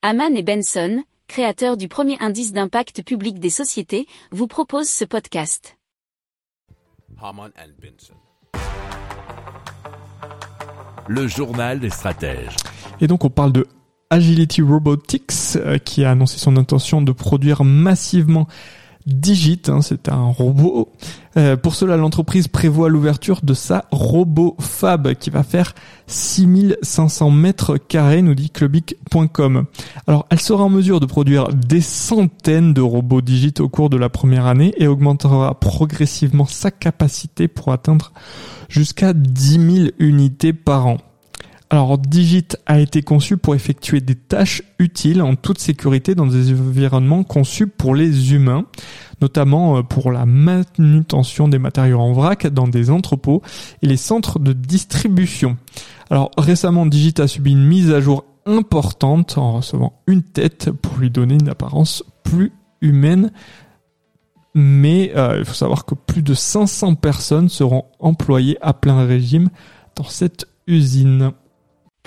[0.00, 5.76] Haman et Benson, créateurs du premier indice d'impact public des sociétés, vous proposent ce podcast.
[7.20, 8.14] Haman and Benson.
[11.08, 12.54] Le journal des stratèges.
[13.00, 13.66] Et donc on parle de
[14.08, 18.46] Agility Robotics euh, qui a annoncé son intention de produire massivement
[19.08, 20.92] Digit, hein, c'est un robot.
[21.38, 25.74] Euh, pour cela, l'entreprise prévoit l'ouverture de sa RoboFab qui va faire
[26.08, 29.64] 6500 mètres carrés, nous dit clubic.com.
[30.06, 33.96] Alors, elle sera en mesure de produire des centaines de robots Digit au cours de
[33.96, 38.12] la première année et augmentera progressivement sa capacité pour atteindre
[38.68, 40.98] jusqu'à 10 000 unités par an.
[41.70, 46.50] Alors Digit a été conçu pour effectuer des tâches utiles en toute sécurité dans des
[46.52, 48.64] environnements conçus pour les humains,
[49.20, 53.42] notamment euh, pour la manutention des matériaux en vrac dans des entrepôts
[53.82, 55.58] et les centres de distribution.
[56.08, 60.96] Alors récemment Digit a subi une mise à jour importante en recevant une tête pour
[60.96, 63.30] lui donner une apparence plus humaine.
[64.54, 69.50] Mais euh, il faut savoir que plus de 500 personnes seront employées à plein régime
[69.96, 71.32] dans cette usine.